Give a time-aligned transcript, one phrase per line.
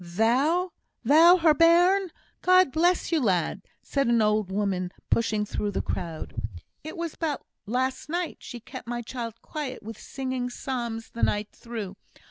[0.03, 0.71] "Thou!
[1.03, 2.09] thou her bairn!
[2.41, 6.33] God bless you, lad," said an old woman, pushing through the crowd.
[6.83, 11.49] "It was but last night she kept my child quiet with singing psalms the night
[11.51, 11.97] through.